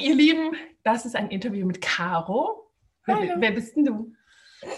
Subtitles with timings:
[0.00, 2.70] ihr Lieben, das ist ein Interview mit Caro.
[3.06, 4.12] Wer, wer bist denn du?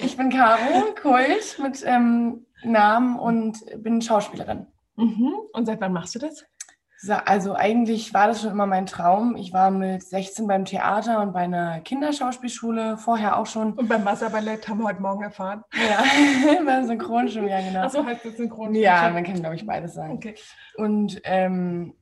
[0.01, 4.67] Ich bin Caro Kulch mit ähm, Namen und bin Schauspielerin.
[4.97, 5.35] Mhm.
[5.53, 6.45] Und seit wann machst du das?
[7.09, 9.35] Also eigentlich war das schon immer mein Traum.
[9.35, 13.73] Ich war mit 16 beim Theater und bei einer Kinderschauspielschule, vorher auch schon.
[13.73, 15.65] Und beim Wasserballett haben wir heute Morgen erfahren.
[15.75, 16.05] Ja,
[16.65, 17.81] beim Synchronschwimmen, ja genau.
[17.81, 18.81] Achso, heißt das Synchronschwimmen?
[18.81, 20.13] Ja, man kann glaube ich beides sagen.
[20.15, 20.37] Okay.
[20.77, 21.95] Und ähm,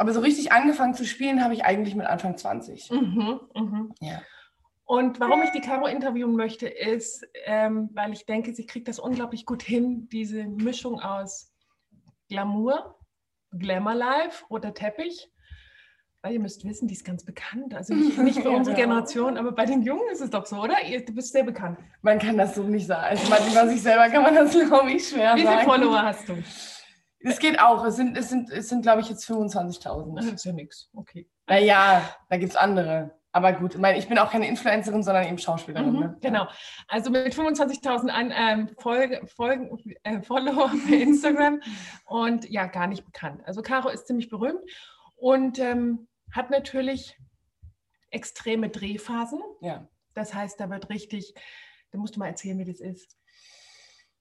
[0.00, 2.90] aber so richtig angefangen zu spielen habe ich eigentlich mit Anfang 20.
[2.90, 3.94] Mhm, mhm.
[4.00, 4.22] Ja.
[4.84, 8.98] Und warum ich die Caro interviewen möchte, ist, ähm, weil ich denke, sie kriegt das
[8.98, 11.52] unglaublich gut hin, diese Mischung aus
[12.28, 12.98] Glamour,
[13.52, 15.30] Glamour Life, roter Teppich.
[16.22, 17.74] Weil ihr müsst wissen, die ist ganz bekannt.
[17.74, 18.84] Also nicht, nicht für unsere Ja.
[18.84, 20.74] Generation, aber bei den Jungen ist es doch so, oder?
[20.86, 21.78] Ihr, du bist sehr bekannt.
[22.02, 23.04] Man kann das so nicht sagen.
[23.04, 25.64] Also man- über sich selber kann man das glaube ich schwer Wie viele sagen.
[25.68, 26.34] Follower hast du?
[27.22, 27.84] Es geht auch.
[27.84, 30.16] Es sind, es sind, es sind glaube ich jetzt 25.000.
[30.16, 30.88] Das ist ja nichts.
[30.94, 31.28] Okay.
[31.46, 33.12] Naja, da gibt es andere.
[33.32, 35.92] Aber gut, ich, meine, ich bin auch keine Influencerin, sondern eben Schauspielerin.
[35.92, 36.16] Mhm, ne?
[36.20, 36.48] genau.
[36.88, 41.60] Also mit 25.000 an ähm, Folge, Folgen, äh, Follower bei Instagram
[42.06, 43.42] und ja, gar nicht bekannt.
[43.44, 44.62] Also Caro ist ziemlich berühmt
[45.16, 47.16] und ähm, hat natürlich
[48.10, 49.40] extreme Drehphasen.
[49.60, 49.86] Ja.
[50.14, 51.34] Das heißt, da wird richtig,
[51.92, 53.16] da musst du mal erzählen, wie das ist.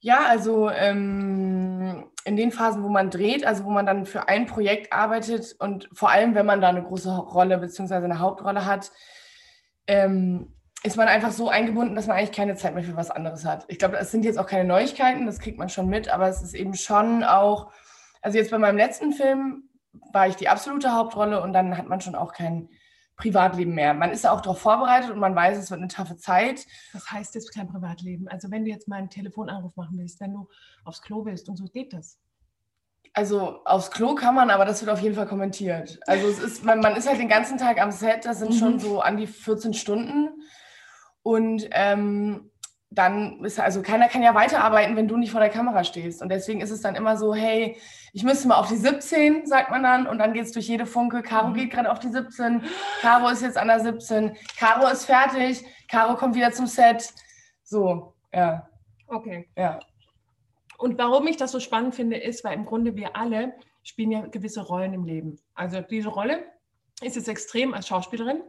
[0.01, 4.45] Ja, also ähm, in den Phasen, wo man dreht, also wo man dann für ein
[4.45, 7.95] Projekt arbeitet und vor allem, wenn man da eine große Rolle bzw.
[7.95, 8.91] eine Hauptrolle hat,
[9.87, 13.43] ähm, ist man einfach so eingebunden, dass man eigentlich keine Zeit mehr für was anderes
[13.43, 13.65] hat.
[13.67, 16.41] Ich glaube, das sind jetzt auch keine Neuigkeiten, das kriegt man schon mit, aber es
[16.41, 17.71] ist eben schon auch,
[18.21, 19.69] also jetzt bei meinem letzten Film
[20.13, 22.69] war ich die absolute Hauptrolle und dann hat man schon auch kein
[23.19, 23.93] Privatleben mehr.
[23.93, 26.65] Man ist ja auch darauf vorbereitet und man weiß, es wird eine taffe Zeit.
[26.93, 28.27] Was heißt das kein Privatleben?
[28.29, 30.47] Also wenn du jetzt mal einen Telefonanruf machen willst, wenn du
[30.85, 32.17] aufs Klo willst und so geht das.
[33.13, 35.99] Also aufs Klo kann man, aber das wird auf jeden Fall kommentiert.
[36.07, 38.57] Also es ist, man, man ist halt den ganzen Tag am Set, das sind Mhm.
[38.57, 40.29] schon so an die 14 Stunden.
[41.21, 42.49] Und ähm,
[42.91, 46.21] dann ist also keiner kann ja weiterarbeiten, wenn du nicht vor der Kamera stehst.
[46.23, 47.77] Und deswegen ist es dann immer so, hey,
[48.13, 50.87] ich müsste mal auf die 17, sagt man dann, und dann geht es durch jede
[50.87, 51.21] Funke.
[51.21, 51.53] Caro Mhm.
[51.53, 52.63] geht gerade auf die 17,
[53.01, 57.13] Caro ist jetzt an der 17, Caro ist fertig, Caro kommt wieder zum Set.
[57.63, 58.67] So, ja,
[59.07, 59.47] Okay.
[59.55, 59.79] ja.
[60.77, 64.21] Und warum ich das so spannend finde, ist, weil im Grunde wir alle spielen ja
[64.21, 65.39] gewisse Rollen im Leben.
[65.53, 66.43] Also diese Rolle
[67.01, 68.41] ist jetzt extrem als Schauspielerin.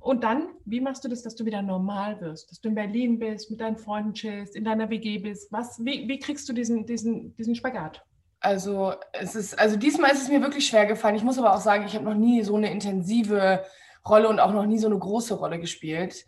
[0.00, 2.50] Und dann, wie machst du das, dass du wieder normal wirst?
[2.50, 5.52] Dass du in Berlin bist, mit deinen Freunden chillst, in deiner WG bist?
[5.52, 8.02] Was, wie, wie kriegst du diesen, diesen, diesen Spagat?
[8.40, 11.16] Also es ist, also diesmal ist es mir wirklich schwer gefallen.
[11.16, 13.62] Ich muss aber auch sagen, ich habe noch nie so eine intensive
[14.08, 16.24] Rolle und auch noch nie so eine große Rolle gespielt.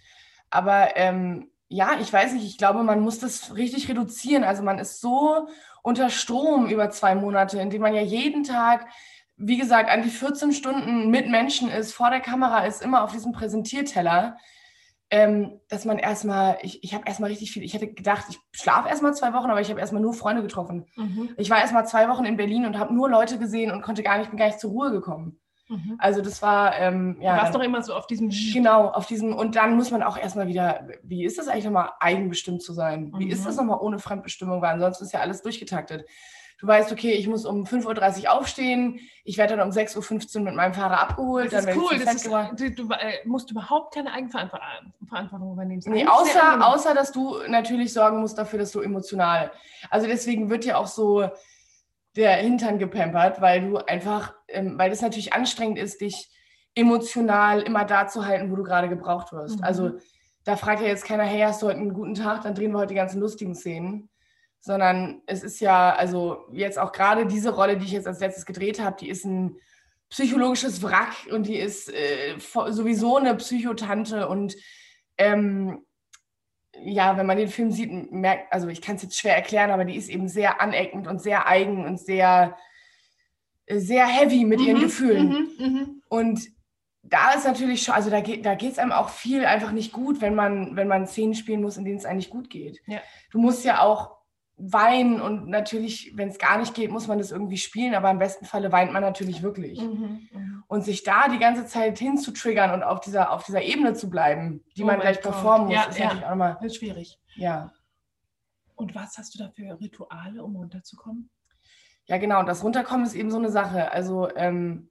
[0.51, 4.45] Aber ähm, ja, ich weiß nicht, ich glaube, man muss das richtig reduzieren.
[4.45, 5.49] Also man ist so
[5.83, 8.87] unter Strom über zwei Monate, indem man ja jeden Tag,
[9.43, 13.13] wie gesagt, an die 14 Stunden mit Menschen ist, vor der Kamera ist, immer auf
[13.13, 14.37] diesem Präsentierteller.
[15.15, 18.89] Ähm, dass man erstmal, ich, ich habe erstmal richtig viel, ich hätte gedacht, ich schlafe
[18.89, 20.87] erstmal zwei Wochen, aber ich habe erstmal nur Freunde getroffen.
[21.37, 24.03] Ich war erst mal zwei Wochen in Berlin und habe nur Leute gesehen und konnte
[24.03, 25.39] gar nicht, bin gar nicht zur Ruhe gekommen.
[25.69, 25.97] Mhm.
[25.99, 27.33] Also das war, ähm, ja.
[27.35, 30.03] du warst dann- doch immer so auf diesem Genau, auf diesem, und dann muss man
[30.03, 33.13] auch erstmal wieder, wie ist das eigentlich nochmal, eigenbestimmt zu sein?
[33.19, 33.45] Wie ist Mhm.
[33.45, 34.63] das nochmal ohne Fremdbestimmung?
[34.63, 36.07] Weil ansonsten ist ja alles durchgetaktet.
[36.63, 40.43] Du weißt, okay, ich muss um 5.30 Uhr aufstehen, ich werde dann um 6.15 Uhr
[40.45, 41.99] mit meinem Fahrer abgeholt, Das ist cool.
[41.99, 45.83] Das ist, du, du äh, musst überhaupt keine Eigenverantwortung übernehmen.
[45.87, 49.51] Nee, außer, außer, dass du natürlich sorgen musst dafür, dass du emotional.
[49.91, 51.29] Also deswegen wird ja auch so
[52.15, 56.31] der Hintern gepampert, weil du einfach, ähm, weil das natürlich anstrengend ist, dich
[56.77, 59.59] emotional immer da zu halten, wo du gerade gebraucht wirst.
[59.59, 59.65] Mhm.
[59.65, 59.91] Also
[60.45, 62.79] da fragt ja jetzt keiner, hey, hast du heute einen guten Tag, dann drehen wir
[62.79, 64.09] heute die ganzen lustigen Szenen.
[64.65, 68.47] Sondern es ist ja, also jetzt auch gerade diese Rolle, die ich jetzt als letztes
[68.47, 69.57] gedreht habe, die ist ein
[70.09, 74.55] psychologisches Wrack und die ist äh, sowieso eine Psychotante und
[75.19, 75.85] ähm,
[76.81, 79.85] ja, wenn man den Film sieht, merkt, also ich kann es jetzt schwer erklären, aber
[79.85, 82.57] die ist eben sehr aneckend und sehr eigen und sehr,
[83.69, 85.29] sehr heavy mit ihren Mhm, Gefühlen.
[85.29, 86.03] mhm, mhm.
[86.09, 86.41] Und
[87.03, 90.21] da ist natürlich schon, also da geht da es einem auch viel einfach nicht gut,
[90.21, 92.81] wenn man, wenn man Szenen spielen muss, in denen es eigentlich gut geht.
[92.87, 93.01] Ja.
[93.31, 94.22] Du musst ja auch
[94.57, 98.19] weinen und natürlich, wenn es gar nicht geht, muss man das irgendwie spielen, aber im
[98.19, 99.81] besten Falle weint man natürlich wirklich.
[99.81, 100.65] Mhm, mhm.
[100.69, 104.63] Und sich da die ganze Zeit hinzutriggern und auf dieser, auf dieser Ebene zu bleiben,
[104.77, 105.33] die Oh man gleich Gott.
[105.33, 106.15] performen muss, Ja, ist ja.
[106.15, 107.19] natürlich auch ist schwierig.
[107.37, 107.73] ja.
[108.75, 111.31] Und was hast du da für Rituale, um runterzukommen?
[112.07, 112.41] Ja, genau.
[112.41, 113.93] Und das Runterkommen ist eben so eine Sache.
[113.93, 114.89] Also ähm,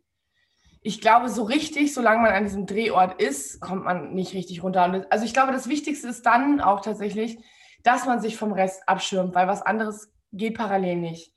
[0.82, 5.06] ich glaube, so richtig, solange man an diesem Drehort ist, kommt man nicht richtig runter.
[5.10, 7.38] Also ich glaube, das Wichtigste ist dann auch tatsächlich,
[7.84, 11.34] dass man sich vom Rest abschirmt, weil was anderes geht parallel nicht.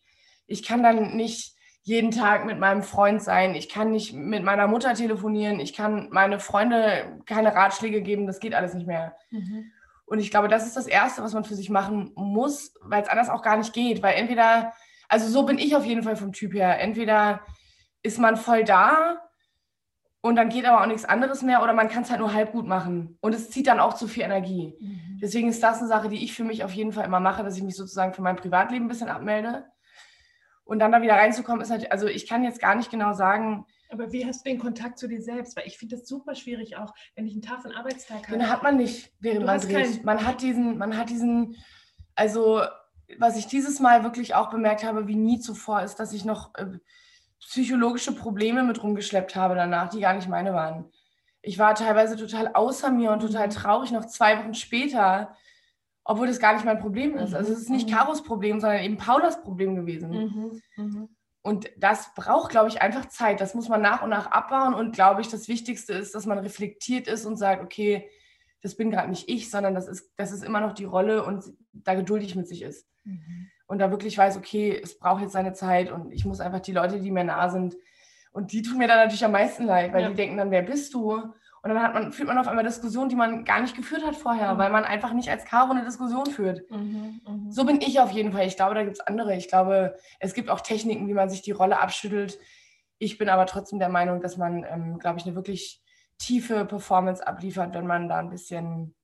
[0.46, 3.54] Ich kann dann nicht jeden Tag mit meinem Freund sein.
[3.54, 5.60] Ich kann nicht mit meiner Mutter telefonieren.
[5.60, 8.26] Ich kann meine Freunde keine Ratschläge geben.
[8.26, 9.16] Das geht alles nicht mehr.
[9.30, 9.70] Mhm.
[10.06, 13.08] Und ich glaube, das ist das Erste, was man für sich machen muss, weil es
[13.08, 14.02] anders auch gar nicht geht.
[14.02, 14.72] Weil entweder,
[15.08, 16.80] also so bin ich auf jeden Fall vom Typ her.
[16.80, 17.40] Entweder
[18.02, 19.18] ist man voll da
[20.24, 22.52] und dann geht aber auch nichts anderes mehr oder man kann es halt nur halb
[22.52, 23.18] gut machen.
[23.20, 24.74] Und es zieht dann auch zu viel Energie.
[24.80, 25.18] Mhm.
[25.20, 27.58] Deswegen ist das eine Sache, die ich für mich auf jeden Fall immer mache, dass
[27.58, 29.66] ich mich sozusagen von meinem Privatleben ein bisschen abmelde
[30.64, 33.66] und dann da wieder reinzukommen, ist halt, also ich kann jetzt gar nicht genau sagen.
[33.90, 35.58] Aber wie hast du den Kontakt zu dir selbst?
[35.58, 38.38] Weil ich finde das super schwierig, auch wenn ich einen Tag von Arbeitstag habe.
[38.38, 40.04] Den hat man nicht, während du man dreht.
[40.06, 41.54] Man hat diesen, man hat diesen,
[42.14, 42.62] also
[43.18, 46.54] was ich dieses Mal wirklich auch bemerkt habe, wie nie zuvor, ist, dass ich noch
[46.54, 46.78] äh,
[47.40, 50.90] psychologische Probleme mit rumgeschleppt habe danach, die gar nicht meine waren.
[51.42, 53.52] Ich war teilweise total außer mir und total mhm.
[53.52, 55.36] traurig, noch zwei Wochen später,
[56.04, 57.34] obwohl das gar nicht mein Problem ist.
[57.34, 57.92] Also es ist nicht mhm.
[57.92, 60.10] Karos Problem, sondern eben Paulas Problem gewesen.
[60.10, 60.60] Mhm.
[60.76, 61.08] Mhm.
[61.42, 63.42] Und das braucht, glaube ich, einfach Zeit.
[63.42, 64.72] Das muss man nach und nach abbauen.
[64.72, 68.08] Und glaube ich, das Wichtigste ist, dass man reflektiert ist und sagt, okay,
[68.62, 71.44] das bin gerade nicht ich, sondern das ist, das ist immer noch die Rolle und
[71.74, 72.88] da geduldig mit sich ist.
[73.04, 73.50] Mhm.
[73.74, 76.70] Und da wirklich weiß, okay, es braucht jetzt seine Zeit und ich muss einfach die
[76.70, 77.74] Leute, die mir nah sind,
[78.30, 80.08] und die tun mir dann natürlich am meisten leid, weil ja.
[80.10, 81.10] die denken dann, wer bist du?
[81.14, 81.34] Und
[81.64, 84.58] dann man, führt man auf einmal Diskussionen, die man gar nicht geführt hat vorher, mhm.
[84.58, 86.70] weil man einfach nicht als Caro eine Diskussion führt.
[86.70, 87.50] Mhm, mh.
[87.50, 88.46] So bin ich auf jeden Fall.
[88.46, 89.34] Ich glaube, da gibt es andere.
[89.34, 92.38] Ich glaube, es gibt auch Techniken, wie man sich die Rolle abschüttelt.
[92.98, 95.82] Ich bin aber trotzdem der Meinung, dass man, ähm, glaube ich, eine wirklich
[96.18, 98.94] tiefe Performance abliefert, wenn man da ein bisschen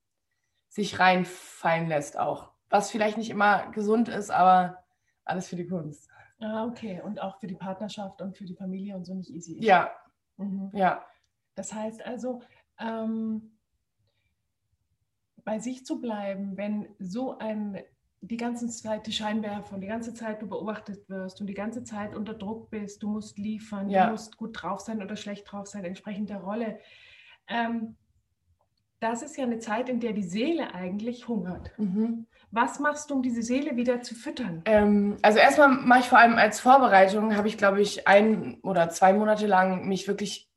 [0.69, 2.51] sich reinfallen lässt auch.
[2.71, 4.83] Was vielleicht nicht immer gesund ist, aber
[5.23, 6.09] alles für die Kunst.
[6.39, 7.01] Ah, okay.
[7.03, 9.63] Und auch für die Partnerschaft und für die Familie und so nicht easy ist.
[9.63, 9.91] Ja.
[10.37, 10.71] Mhm.
[10.73, 11.05] Ja.
[11.53, 12.41] Das heißt also,
[12.79, 13.57] ähm,
[15.43, 17.79] bei sich zu bleiben, wenn so ein
[18.23, 21.83] die ganze Zeit die Scheinwerfer und die ganze Zeit du beobachtet wirst und die ganze
[21.83, 24.05] Zeit unter Druck bist, du musst liefern, ja.
[24.05, 26.79] du musst gut drauf sein oder schlecht drauf sein, entsprechend der Rolle.
[27.47, 27.97] Ähm,
[29.01, 31.71] das ist ja eine Zeit, in der die Seele eigentlich hungert.
[31.77, 32.27] Mhm.
[32.51, 34.61] Was machst du, um diese Seele wieder zu füttern?
[34.65, 38.89] Ähm, also erstmal mache ich vor allem als Vorbereitung, habe ich, glaube ich, ein oder
[38.89, 40.49] zwei Monate lang mich wirklich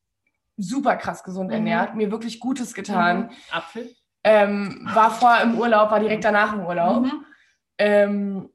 [0.58, 1.54] super krass gesund mhm.
[1.54, 3.22] ernährt, mir wirklich Gutes getan.
[3.22, 3.30] Mhm.
[3.50, 3.90] Apfel?
[4.22, 7.04] Ähm, war vor im Urlaub, war direkt danach im Urlaub.
[7.04, 7.24] Mhm.
[7.78, 8.50] Ähm,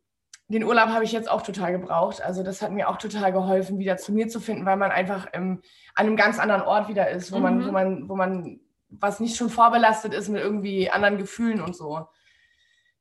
[0.50, 2.22] den Urlaub habe ich jetzt auch total gebraucht.
[2.22, 5.28] Also das hat mir auch total geholfen, wieder zu mir zu finden, weil man einfach
[5.34, 5.62] ähm,
[5.96, 7.44] an einem ganz anderen Ort wieder ist, wo mhm.
[7.44, 8.60] man, wo man, wo man
[8.90, 12.08] was nicht schon vorbelastet ist mit irgendwie anderen Gefühlen und so.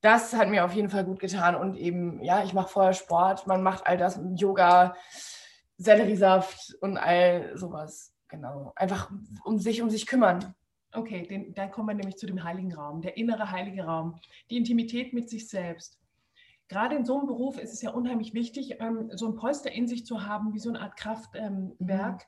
[0.01, 1.57] Das hat mir auf jeden Fall gut getan.
[1.57, 4.95] Und eben, ja, ich mache vorher Sport, man macht all das, Yoga,
[5.77, 8.15] Selleriesaft und all sowas.
[8.29, 8.73] Genau.
[8.77, 9.11] Einfach
[9.45, 10.55] um sich um sich kümmern.
[10.93, 14.19] Okay, den, dann kommen wir nämlich zu dem heiligen Raum, der innere heilige Raum,
[14.51, 15.99] die Intimität mit sich selbst.
[16.69, 19.87] Gerade in so einem Beruf ist es ja unheimlich wichtig, ähm, so ein Polster in
[19.87, 22.19] sich zu haben, wie so eine Art Kraftwerk, ähm, mhm.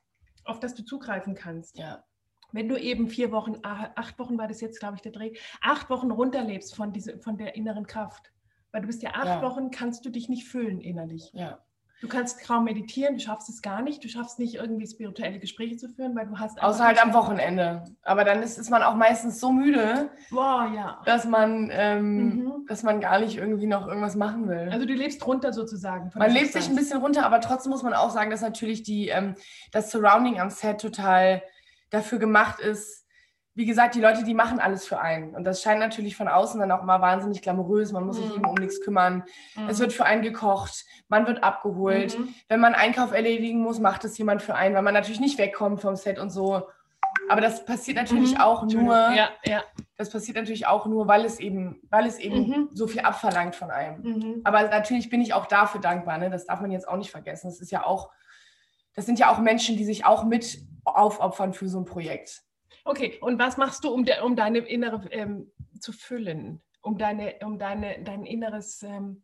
[0.45, 1.79] auf das du zugreifen kannst.
[1.79, 2.05] Ja.
[2.53, 5.91] Wenn du eben vier Wochen, acht Wochen war das jetzt, glaube ich, der Dreh, acht
[5.91, 8.33] Wochen runterlebst von, diese, von der inneren Kraft.
[8.73, 9.43] Weil du bist ja acht ja.
[9.43, 11.31] Wochen, kannst du dich nicht füllen innerlich.
[11.33, 11.59] Ja.
[12.01, 15.77] Du kannst kaum meditieren, du schaffst es gar nicht, du schaffst nicht irgendwie spirituelle Gespräche
[15.77, 16.63] zu führen, weil du hast.
[16.63, 17.85] Außer halt am Wochenende.
[18.03, 21.03] Aber dann ist, ist man auch meistens so müde, Boah, ja.
[21.05, 22.67] dass, man, ähm, mhm.
[22.67, 24.71] dass man gar nicht irgendwie noch irgendwas machen will.
[24.73, 26.11] Also du lebst runter sozusagen.
[26.15, 29.09] man lebt sich ein bisschen runter, aber trotzdem muss man auch sagen, dass natürlich die,
[29.09, 29.35] ähm,
[29.71, 31.43] das Surrounding am Set total
[31.91, 33.07] dafür gemacht ist,
[33.55, 35.35] wie gesagt, die Leute, die machen alles für einen.
[35.35, 37.93] Und das scheint natürlich von außen dann auch immer wahnsinnig glamourös.
[37.93, 38.37] Man muss sich mhm.
[38.37, 39.25] eben um nichts kümmern.
[39.57, 39.69] Mhm.
[39.69, 42.19] Es wird für einen gekocht, man wird abgeholt.
[42.19, 42.35] Mhm.
[42.49, 45.81] Wenn man Einkauf erledigen muss, macht es jemand für einen, weil man natürlich nicht wegkommt
[45.81, 46.69] vom Set und so.
[47.29, 48.41] Aber das passiert natürlich mhm.
[48.41, 48.95] auch nur.
[48.95, 49.63] Ja, ja.
[49.97, 52.69] Das passiert natürlich auch nur, weil es eben, weil es eben mhm.
[52.73, 54.01] so viel abverlangt von einem.
[54.03, 54.41] Mhm.
[54.45, 56.19] Aber natürlich bin ich auch dafür dankbar.
[56.19, 56.31] Ne?
[56.31, 57.49] Das darf man jetzt auch nicht vergessen.
[57.49, 58.11] Das ist ja auch,
[59.01, 62.43] das sind ja auch Menschen, die sich auch mit aufopfern für so ein Projekt.
[62.85, 67.37] Okay, und was machst du, um, de, um deine innere ähm, zu füllen, um, deine,
[67.43, 69.23] um deine, dein inneres ähm,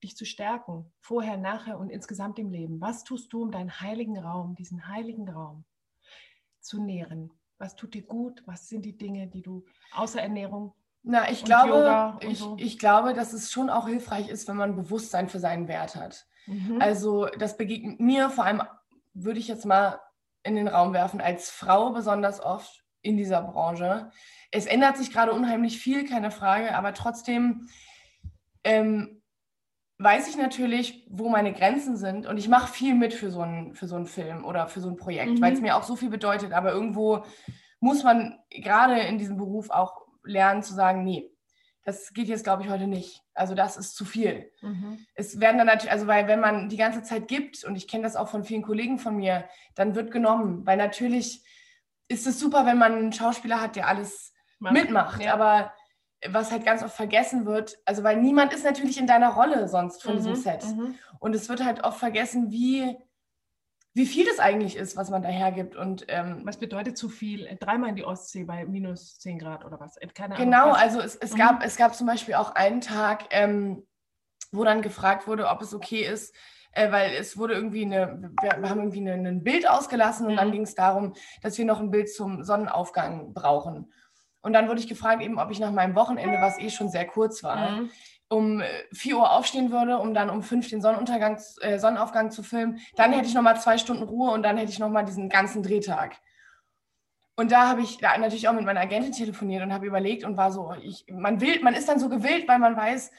[0.00, 2.80] dich zu stärken, vorher, nachher und insgesamt im Leben?
[2.80, 5.64] Was tust du, um deinen heiligen Raum, diesen heiligen Raum
[6.60, 7.32] zu nähren?
[7.58, 8.44] Was tut dir gut?
[8.46, 12.56] Was sind die Dinge, die du außer Ernährung na, ich glaube, ich, so.
[12.58, 16.26] ich glaube, dass es schon auch hilfreich ist, wenn man Bewusstsein für seinen Wert hat.
[16.46, 16.80] Mhm.
[16.80, 18.62] Also das begegnet mir vor allem,
[19.16, 20.00] würde ich jetzt mal
[20.42, 24.10] in den Raum werfen, als Frau besonders oft, in dieser Branche.
[24.50, 27.68] Es ändert sich gerade unheimlich viel, keine Frage, aber trotzdem
[28.64, 29.22] ähm,
[29.98, 33.74] weiß ich natürlich, wo meine Grenzen sind und ich mache viel mit für so einen,
[33.74, 35.40] für so einen Film oder für so ein Projekt, mhm.
[35.40, 37.24] weil es mir auch so viel bedeutet, aber irgendwo
[37.80, 41.30] muss man gerade in diesem Beruf auch lernen zu sagen, nee,
[41.86, 43.22] das geht jetzt, glaube ich, heute nicht.
[43.32, 44.50] Also das ist zu viel.
[44.60, 45.06] Mhm.
[45.14, 48.02] Es werden dann natürlich, also weil wenn man die ganze Zeit gibt, und ich kenne
[48.02, 51.44] das auch von vielen Kollegen von mir, dann wird genommen, weil natürlich
[52.08, 54.72] ist es super, wenn man einen Schauspieler hat, der alles Mann.
[54.72, 55.32] mitmacht, ja.
[55.32, 55.72] aber
[56.26, 60.02] was halt ganz oft vergessen wird, also weil niemand ist natürlich in deiner Rolle sonst
[60.02, 60.16] von mhm.
[60.16, 60.64] diesem Set.
[60.64, 60.96] Mhm.
[61.20, 62.96] Und es wird halt oft vergessen, wie
[63.96, 65.74] wie viel das eigentlich ist, was man da hergibt.
[65.74, 67.48] Und, ähm, was bedeutet zu viel?
[67.58, 69.96] Dreimal in die Ostsee bei minus 10 Grad oder was?
[70.14, 70.50] Keine Ahnung.
[70.50, 71.38] Genau, also es, es, mhm.
[71.38, 73.86] gab, es gab zum Beispiel auch einen Tag, ähm,
[74.52, 76.34] wo dann gefragt wurde, ob es okay ist,
[76.72, 80.32] äh, weil es wurde irgendwie eine, wir, wir haben irgendwie eine, ein Bild ausgelassen und
[80.32, 80.36] mhm.
[80.36, 83.90] dann ging es darum, dass wir noch ein Bild zum Sonnenaufgang brauchen.
[84.42, 87.06] Und dann wurde ich gefragt, eben, ob ich nach meinem Wochenende, was eh schon sehr
[87.06, 87.90] kurz war, mhm
[88.28, 92.42] um 4 äh, Uhr aufstehen würde, um dann um 5 den Sonnenuntergang, äh, Sonnenaufgang zu
[92.42, 95.62] filmen, dann hätte ich nochmal zwei Stunden Ruhe und dann hätte ich nochmal diesen ganzen
[95.62, 96.16] Drehtag.
[97.36, 100.36] Und da habe ich da natürlich auch mit meiner Agentin telefoniert und habe überlegt und
[100.36, 103.10] war so, ich, man will, man ist dann so gewillt, weil man weiß,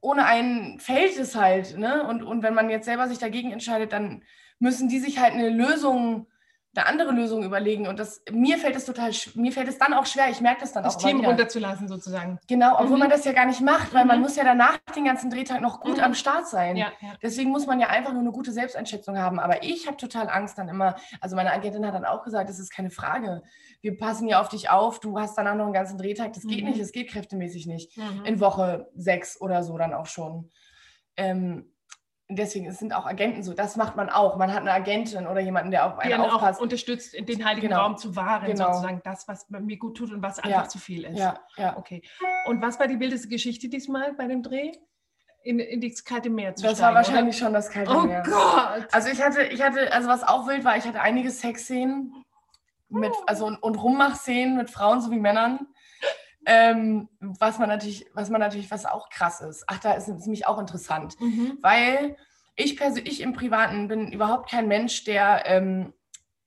[0.00, 1.76] ohne einen fällt es halt.
[1.76, 2.06] Ne?
[2.06, 4.22] Und, und wenn man jetzt selber sich dagegen entscheidet, dann
[4.60, 6.28] müssen die sich halt eine Lösung
[6.74, 7.88] eine andere Lösung überlegen.
[7.88, 10.72] Und das, mir fällt es total, mir fällt es dann auch schwer, ich merke das
[10.72, 11.02] dann das auch.
[11.02, 12.38] Das Team runterzulassen sozusagen.
[12.46, 13.00] Genau, obwohl mhm.
[13.00, 14.08] man das ja gar nicht macht, weil mhm.
[14.08, 16.04] man muss ja danach den ganzen Drehtag noch gut mhm.
[16.04, 16.76] am Start sein.
[16.76, 17.14] Ja, ja.
[17.22, 19.40] Deswegen muss man ja einfach nur eine gute Selbsteinschätzung haben.
[19.40, 22.60] Aber ich habe total Angst dann immer, also meine Agentin hat dann auch gesagt, das
[22.60, 23.42] ist keine Frage.
[23.80, 26.34] Wir passen ja auf dich auf, du hast danach noch einen ganzen Drehtag.
[26.34, 26.70] Das geht mhm.
[26.70, 27.96] nicht, das geht kräftemäßig nicht.
[27.96, 28.24] Mhm.
[28.24, 30.50] In Woche sechs oder so dann auch schon.
[31.16, 31.72] Ähm,
[32.36, 33.54] deswegen sind auch Agenten so.
[33.54, 34.36] Das macht man auch.
[34.36, 36.58] Man hat eine Agentin oder jemanden, der auf einen der aufpasst.
[36.58, 37.82] Auch unterstützt, den heiligen genau.
[37.82, 38.72] Raum zu wahren, genau.
[38.72, 40.68] sozusagen das, was mir gut tut und was einfach ja.
[40.68, 41.18] zu viel ist.
[41.18, 41.76] Ja, ja.
[41.76, 42.02] Okay.
[42.46, 44.72] Und was war die wildeste Geschichte diesmal bei dem Dreh?
[45.42, 47.44] In, in das kalte Meer zu Das steigen, war wahrscheinlich oder?
[47.46, 48.22] schon das kalte oh Meer.
[48.26, 48.88] Oh Gott!
[48.92, 52.12] Also ich hatte, ich hatte, also was auch wild war, ich hatte einige Sexszenen
[52.90, 53.24] mit, oh.
[53.26, 55.66] also und, und Rummachszenen mit Frauen sowie Männern.
[56.46, 59.64] Ähm, was man natürlich, was man natürlich, was auch krass ist.
[59.66, 61.58] Ach, da ist es nämlich auch interessant, mhm.
[61.60, 62.16] weil
[62.56, 65.92] ich persönlich im Privaten bin überhaupt kein Mensch, der ähm,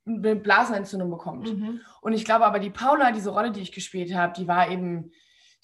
[0.06, 1.52] eine Blasenentzündung bekommt.
[1.52, 1.82] Mhm.
[2.02, 5.12] Und ich glaube aber, die Paula, diese Rolle, die ich gespielt habe, die war eben,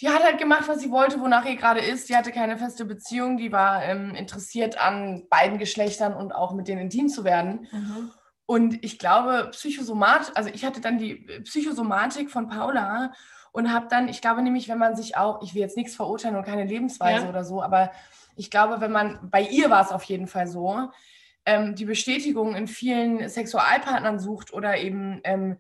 [0.02, 2.10] die hat halt gemacht, was sie wollte, wonach ihr gerade ist.
[2.10, 6.68] Die hatte keine feste Beziehung, die war ähm, interessiert an beiden Geschlechtern und auch mit
[6.68, 7.68] denen intim zu werden.
[7.72, 8.12] Mhm.
[8.46, 13.12] Und ich glaube, Psychosomat, also ich hatte dann die Psychosomatik von Paula
[13.52, 16.36] und habe dann, ich glaube nämlich, wenn man sich auch, ich will jetzt nichts verurteilen
[16.36, 17.30] und keine Lebensweise ja.
[17.30, 17.92] oder so, aber
[18.36, 20.90] ich glaube, wenn man, bei ihr war es auf jeden Fall so,
[21.46, 25.58] ähm, die Bestätigung in vielen Sexualpartnern sucht oder eben ähm,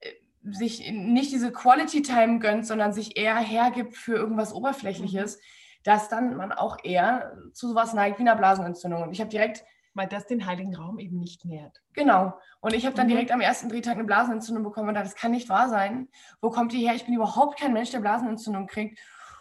[0.00, 0.10] äh,
[0.42, 5.40] sich nicht diese Quality Time gönnt, sondern sich eher hergibt für irgendwas Oberflächliches, mhm.
[5.82, 9.02] dass dann man auch eher zu sowas neigt wie einer Blasenentzündung.
[9.02, 11.80] Und ich habe direkt weil das den heiligen Raum eben nicht nährt.
[11.94, 12.34] Genau.
[12.60, 13.12] Und ich habe dann mhm.
[13.12, 16.08] direkt am ersten Drehtag eine Blasenentzündung bekommen und dachte, das kann nicht wahr sein.
[16.40, 16.94] Wo kommt die her?
[16.94, 18.98] Ich bin überhaupt kein Mensch, der Blasenentzündung kriegt.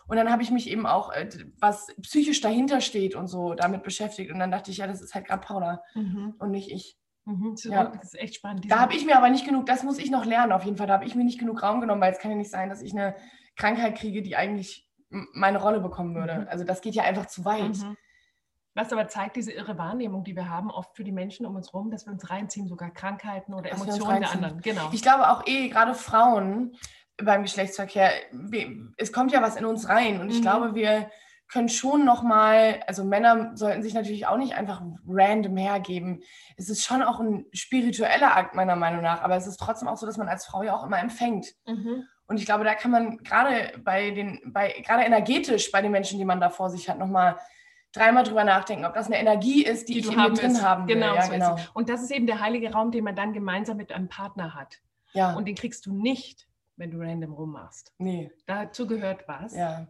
[0.07, 1.29] Und dann habe ich mich eben auch, äh,
[1.59, 4.31] was psychisch dahinter steht und so, damit beschäftigt.
[4.31, 6.35] Und dann dachte ich, ja, das ist halt gerade Paula mhm.
[6.39, 6.97] und nicht ich.
[7.25, 7.85] Mhm, ja.
[7.85, 8.69] Das ist echt spannend.
[8.69, 10.87] Da habe ich mir aber nicht genug, das muss ich noch lernen auf jeden Fall.
[10.87, 12.81] Da habe ich mir nicht genug Raum genommen, weil es kann ja nicht sein, dass
[12.81, 13.15] ich eine
[13.55, 16.41] Krankheit kriege, die eigentlich meine Rolle bekommen würde.
[16.41, 16.47] Mhm.
[16.49, 17.77] Also das geht ja einfach zu weit.
[17.77, 17.97] Mhm.
[18.75, 21.71] Was aber zeigt diese irre Wahrnehmung, die wir haben, oft für die Menschen um uns
[21.71, 24.61] herum, dass wir uns reinziehen, sogar Krankheiten oder Emotionen der anderen.
[24.61, 24.89] Genau.
[24.91, 26.75] Ich glaube auch eh, gerade Frauen
[27.17, 28.11] beim Geschlechtsverkehr,
[28.97, 30.41] es kommt ja was in uns rein und ich mhm.
[30.41, 31.11] glaube, wir
[31.47, 36.23] können schon nochmal, also Männer sollten sich natürlich auch nicht einfach random hergeben.
[36.57, 39.97] Es ist schon auch ein spiritueller Akt meiner Meinung nach, aber es ist trotzdem auch
[39.97, 41.53] so, dass man als Frau ja auch immer empfängt.
[41.67, 42.05] Mhm.
[42.25, 46.17] Und ich glaube, da kann man gerade bei den, bei, gerade energetisch bei den Menschen,
[46.17, 47.37] die man da vor sich hat, nochmal
[47.93, 50.87] dreimal drüber nachdenken, ob das eine Energie ist, die, die ich in mir drin haben
[50.87, 50.95] will.
[50.95, 51.55] Genau, ja, so genau.
[51.73, 54.79] Und das ist eben der heilige Raum, den man dann gemeinsam mit einem Partner hat.
[55.13, 55.35] Ja.
[55.35, 57.93] Und den kriegst du nicht, wenn du random rummachst.
[57.99, 58.31] Nee.
[58.47, 59.55] Dazu gehört was.
[59.55, 59.87] Ja.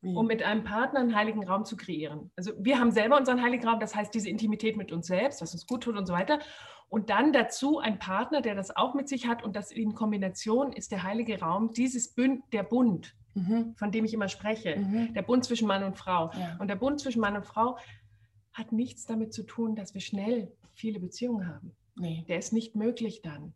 [0.00, 0.14] Wie?
[0.14, 2.30] Um mit einem Partner einen heiligen Raum zu kreieren.
[2.36, 5.54] Also wir haben selber unseren heiligen Raum, das heißt diese Intimität mit uns selbst, was
[5.54, 6.40] uns gut tut und so weiter.
[6.88, 10.72] Und dann dazu ein Partner, der das auch mit sich hat und das in Kombination
[10.72, 13.74] ist der heilige Raum, dieses Bünd, der Bund, mhm.
[13.76, 15.12] von dem ich immer spreche, mhm.
[15.14, 16.30] der Bund zwischen Mann und Frau.
[16.32, 16.56] Ja.
[16.58, 17.78] Und der Bund zwischen Mann und Frau
[18.52, 21.72] hat nichts damit zu tun, dass wir schnell viele Beziehungen haben.
[21.96, 22.24] Nee.
[22.28, 23.54] Der ist nicht möglich dann.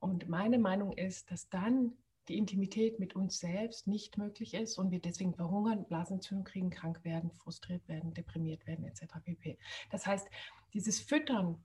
[0.00, 1.92] Und meine Meinung ist, dass dann
[2.28, 7.04] die Intimität mit uns selbst nicht möglich ist und wir deswegen verhungern, Blasenentzündung kriegen, krank
[7.04, 9.06] werden, frustriert werden, deprimiert werden etc.
[9.24, 9.58] pp.
[9.90, 10.28] Das heißt,
[10.72, 11.62] dieses Füttern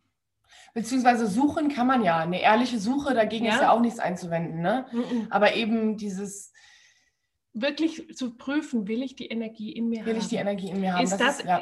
[0.74, 2.20] Beziehungsweise suchen kann man ja.
[2.20, 3.54] Eine ehrliche Suche, dagegen ja.
[3.54, 4.62] ist ja auch nichts einzuwenden.
[4.62, 4.86] Ne?
[4.92, 5.28] Mhm.
[5.30, 6.52] Aber eben dieses,
[7.56, 10.08] wirklich zu prüfen, will ich die Energie in mir will haben?
[10.08, 11.04] Will ich die Energie in mir haben?
[11.04, 11.62] Ist, das, das ist, ja.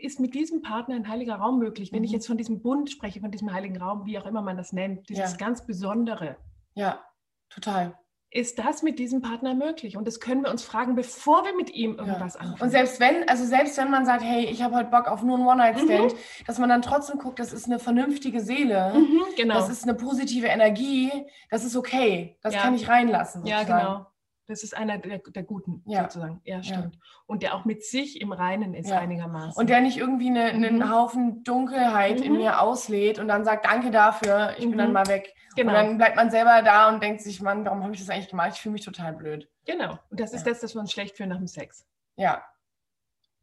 [0.00, 1.92] ist, mit diesem Partner ein heiliger Raum möglich?
[1.92, 2.06] Wenn mhm.
[2.06, 4.72] ich jetzt von diesem Bund spreche, von diesem heiligen Raum, wie auch immer man das
[4.72, 5.36] nennt, dieses ja.
[5.36, 6.36] ganz Besondere.
[6.74, 7.00] Ja,
[7.48, 7.96] total.
[8.32, 9.96] Ist das mit diesem Partner möglich?
[9.96, 12.40] Und das können wir uns fragen, bevor wir mit ihm irgendwas ja.
[12.40, 12.62] anfangen.
[12.62, 15.36] Und selbst wenn, also selbst wenn man sagt, hey, ich habe heute Bock auf nur
[15.36, 16.44] einen One-Night-Stand, mhm.
[16.46, 19.54] dass man dann trotzdem guckt, das ist eine vernünftige Seele, mhm, genau.
[19.54, 21.10] das ist eine positive Energie,
[21.50, 22.62] das ist okay, das ja.
[22.62, 23.42] kann ich reinlassen.
[23.42, 23.70] Sozusagen.
[23.70, 24.06] Ja, genau.
[24.46, 26.02] Das ist einer der, der Guten ja.
[26.02, 26.40] sozusagen.
[26.44, 26.94] Ja, stimmt.
[26.94, 27.00] Ja.
[27.26, 28.98] Und der auch mit sich im Reinen ist ja.
[28.98, 29.58] einigermaßen.
[29.58, 30.90] Und der nicht irgendwie eine, einen mhm.
[30.90, 32.24] Haufen Dunkelheit mhm.
[32.24, 34.70] in mir auslädt und dann sagt, danke dafür, ich mhm.
[34.70, 34.94] bin dann mhm.
[34.94, 35.34] mal weg.
[35.54, 35.70] Genau.
[35.70, 38.30] Und dann bleibt man selber da und denkt sich, Mann, warum habe ich das eigentlich
[38.30, 38.52] gemacht?
[38.54, 39.48] Ich fühle mich total blöd.
[39.64, 39.98] Genau.
[40.10, 41.86] Und das ist das, dass wir uns schlecht fühlen nach dem Sex.
[42.16, 42.42] Ja.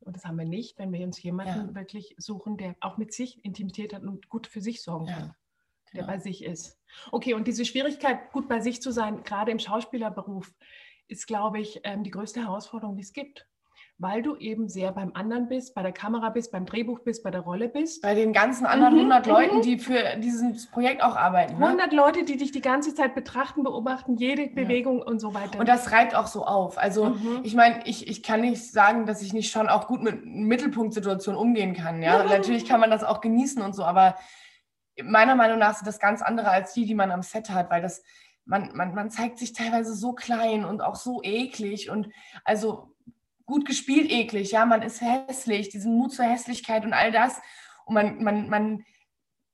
[0.02, 3.44] Und das haben wir nicht, wenn wir uns jemanden wirklich suchen, der auch mit sich
[3.44, 5.36] Intimität hat und gut für sich sorgen kann
[5.94, 6.14] der genau.
[6.14, 6.78] bei sich ist.
[7.12, 10.54] Okay, und diese Schwierigkeit, gut bei sich zu sein, gerade im Schauspielerberuf,
[11.10, 13.46] ist, glaube ich, ähm, die größte Herausforderung, die es gibt.
[14.02, 17.32] Weil du eben sehr beim anderen bist, bei der Kamera bist, beim Drehbuch bist, bei
[17.32, 18.02] der Rolle bist.
[18.02, 19.62] Bei den ganzen anderen mhm, 100 Leuten, mhm.
[19.62, 21.60] die für dieses Projekt auch arbeiten.
[21.60, 21.66] Ne?
[21.66, 25.60] 100 Leute, die dich die ganze Zeit betrachten, beobachten, jede Bewegung und so weiter.
[25.60, 26.78] Und das reibt auch so auf.
[26.78, 27.42] Also mhm.
[27.44, 31.40] ich meine, ich, ich kann nicht sagen, dass ich nicht schon auch gut mit Mittelpunktsituationen
[31.40, 32.02] umgehen kann.
[32.02, 32.24] Ja?
[32.24, 34.16] Natürlich kann man das auch genießen und so, aber
[35.04, 37.82] meiner Meinung nach sind das ganz andere als die, die man am Set hat, weil
[37.82, 38.02] das
[38.50, 42.10] man, man, man zeigt sich teilweise so klein und auch so eklig und
[42.44, 42.96] also
[43.46, 47.40] gut gespielt eklig, ja, man ist hässlich, diesen Mut zur Hässlichkeit und all das
[47.86, 48.86] und man, man, man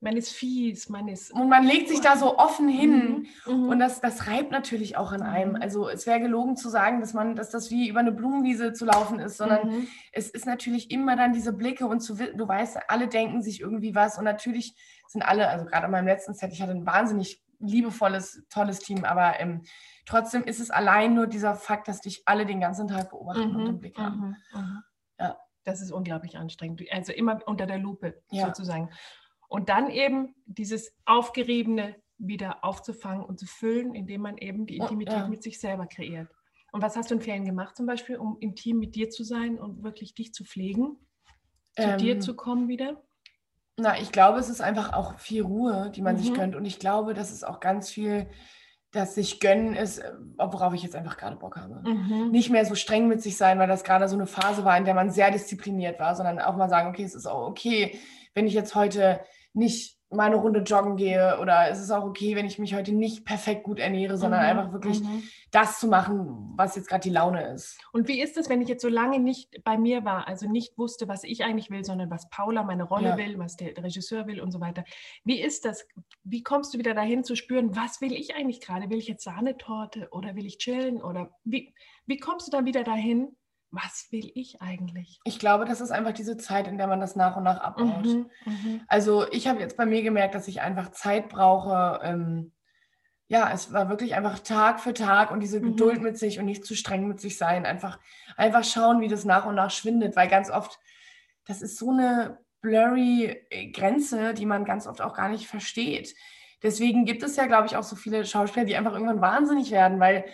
[0.02, 1.32] man ist fies, man ist.
[1.32, 3.28] Und man legt sich da so offen hin.
[3.48, 3.54] Mhm.
[3.54, 3.70] mhm.
[3.70, 5.54] Und das, das reibt natürlich auch an einem.
[5.54, 5.62] Mhm.
[5.62, 8.86] Also es wäre gelogen zu sagen, dass man, dass das wie über eine Blumenwiese zu
[8.86, 9.88] laufen ist, sondern mhm.
[10.12, 13.96] es ist natürlich immer dann diese Blicke und zu du weißt, alle denken sich irgendwie
[13.96, 14.20] was.
[14.20, 14.76] Und natürlich
[15.08, 19.04] sind alle, also gerade an meinem letzten Set, ich hatte ein wahnsinnig liebevolles, tolles Team,
[19.04, 19.64] aber ähm,
[20.06, 23.56] trotzdem ist es allein nur dieser Fakt, dass dich alle den ganzen Tag beobachten mhm,
[23.56, 24.36] und im Blick haben.
[24.54, 24.84] Mhm, mhm.
[25.20, 25.38] Ja.
[25.64, 26.84] Das ist unglaublich anstrengend.
[26.92, 28.46] Also immer unter der Lupe ja.
[28.46, 28.90] sozusagen.
[29.48, 35.18] Und dann eben dieses Aufgeriebene wieder aufzufangen und zu füllen, indem man eben die Intimität
[35.18, 35.28] ja.
[35.28, 36.30] mit sich selber kreiert.
[36.72, 39.58] Und was hast du in Ferien gemacht zum Beispiel, um intim mit dir zu sein
[39.58, 40.98] und wirklich dich zu pflegen,
[41.76, 43.02] zu ähm, dir zu kommen wieder?
[43.78, 46.20] Na, ich glaube, es ist einfach auch viel Ruhe, die man mhm.
[46.20, 46.56] sich gönnt.
[46.56, 48.28] Und ich glaube, dass es auch ganz viel,
[48.92, 51.82] das sich gönnen ist, äh, worauf ich jetzt einfach gerade Bock habe.
[51.88, 52.32] Mhm.
[52.32, 54.86] Nicht mehr so streng mit sich sein, weil das gerade so eine Phase war, in
[54.86, 58.00] der man sehr diszipliniert war, sondern auch mal sagen, okay, es ist auch okay,
[58.34, 59.20] wenn ich jetzt heute
[59.54, 62.94] nicht mal eine Runde joggen gehe oder es ist auch okay, wenn ich mich heute
[62.94, 65.24] nicht perfekt gut ernähre, sondern mhm, einfach wirklich mhm.
[65.52, 67.80] das zu machen, was jetzt gerade die Laune ist.
[67.92, 70.78] Und wie ist es, wenn ich jetzt so lange nicht bei mir war, also nicht
[70.78, 73.18] wusste, was ich eigentlich will, sondern was Paula, meine Rolle ja.
[73.18, 74.84] will, was der Regisseur will und so weiter.
[75.24, 75.88] Wie ist das?
[76.24, 78.90] Wie kommst du wieder dahin zu spüren, was will ich eigentlich gerade?
[78.90, 81.74] Will ich jetzt Sahnetorte oder will ich chillen oder wie,
[82.06, 83.36] wie kommst du dann wieder dahin,
[83.76, 85.20] was will ich eigentlich?
[85.26, 88.06] Ich glaube, das ist einfach diese Zeit, in der man das nach und nach abbaut.
[88.06, 88.82] Mhm, mhm.
[88.88, 92.00] also ich habe jetzt bei mir gemerkt, dass ich einfach Zeit brauche.
[92.04, 92.54] Ähm,
[93.28, 95.72] ja, es war wirklich einfach Tag für Tag und diese mhm.
[95.72, 97.66] Geduld mit sich und nicht zu streng mit sich sein.
[97.66, 98.00] Einfach,
[98.38, 100.80] einfach schauen, wie das nach und nach schwindet, weil ganz oft,
[101.46, 106.16] das ist so eine blurry äh, Grenze, die man ganz oft auch gar nicht versteht.
[106.64, 110.00] Deswegen gibt es ja, glaube ich, auch so viele Schauspieler, die einfach irgendwann wahnsinnig werden,
[110.00, 110.26] weil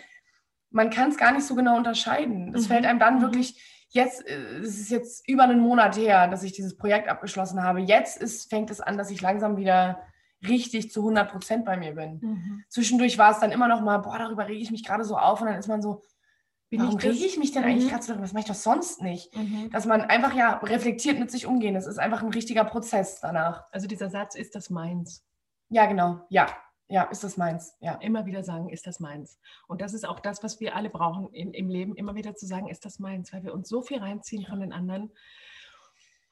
[0.72, 2.54] man kann es gar nicht so genau unterscheiden.
[2.54, 2.68] Es mhm.
[2.68, 3.22] fällt einem dann mhm.
[3.22, 7.62] wirklich, jetzt, äh, es ist jetzt über einen Monat her, dass ich dieses Projekt abgeschlossen
[7.62, 7.80] habe.
[7.80, 10.00] Jetzt ist, fängt es an, dass ich langsam wieder
[10.46, 12.18] richtig zu 100 Prozent bei mir bin.
[12.20, 12.64] Mhm.
[12.68, 15.40] Zwischendurch war es dann immer noch mal, boah, darüber rege ich mich gerade so auf
[15.40, 16.02] und dann ist man so,
[16.68, 17.90] bin warum ich rege ich mich denn eigentlich mhm.
[17.90, 18.24] gerade so darüber?
[18.24, 19.36] Das mache ich doch sonst nicht.
[19.36, 19.70] Mhm.
[19.70, 21.74] Dass man einfach ja reflektiert mit sich umgehen.
[21.74, 23.64] Das ist einfach ein richtiger Prozess danach.
[23.70, 25.22] Also dieser Satz, ist das meins?
[25.68, 26.24] Ja, genau.
[26.28, 26.46] Ja,
[26.92, 27.74] ja, ist das meins.
[27.80, 27.94] Ja.
[27.94, 29.38] Immer wieder sagen, ist das meins.
[29.66, 32.44] Und das ist auch das, was wir alle brauchen in, im Leben, immer wieder zu
[32.44, 35.10] sagen, ist das meins, weil wir uns so viel reinziehen von den anderen.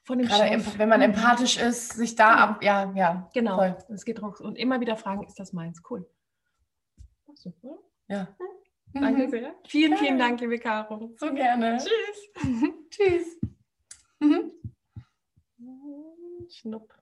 [0.03, 0.79] Von dem Gerade Chef.
[0.79, 2.43] wenn man empathisch ist, sich da genau.
[2.43, 3.31] ab, ja, ja.
[3.33, 3.57] Genau.
[3.57, 3.79] Voll.
[3.89, 4.41] Es geht ruck.
[4.41, 5.81] Und immer wieder fragen, ist das meins?
[5.89, 6.07] Cool.
[7.35, 7.55] So,
[8.09, 8.29] ja.
[8.93, 9.01] Hm.
[9.01, 9.31] Danke mhm.
[9.31, 9.55] sehr.
[9.67, 11.15] Vielen, vielen Dank, liebe Caro.
[11.17, 11.79] So gerne.
[11.79, 12.75] Tschüss.
[12.91, 13.41] Tschüss.
[14.19, 14.53] Mhm.
[16.51, 17.00] Schnupp.